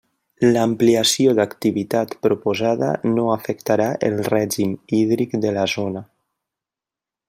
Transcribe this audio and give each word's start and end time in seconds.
L'ampliació 0.53 1.33
d'activitat 1.39 2.15
proposada 2.27 2.89
no 3.11 3.27
afectarà 3.37 3.89
el 4.11 4.19
règim 4.33 4.75
hídric 5.03 5.41
de 5.47 5.57
la 5.61 5.71
zona. 5.79 6.07